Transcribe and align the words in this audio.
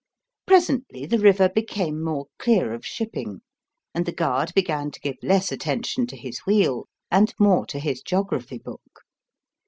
Presently 0.47 1.05
the 1.05 1.19
river 1.19 1.47
became 1.47 2.03
more 2.03 2.25
clear 2.39 2.73
of 2.73 2.83
shipping, 2.83 3.41
and 3.93 4.07
the 4.07 4.11
guard 4.11 4.51
began 4.55 4.89
to 4.89 4.99
give 4.99 5.17
less 5.21 5.51
attention 5.51 6.07
to 6.07 6.17
his 6.17 6.39
wheel 6.39 6.87
and 7.11 7.35
more 7.37 7.67
to 7.67 7.77
his 7.77 8.01
geography 8.01 8.57
book. 8.57 9.03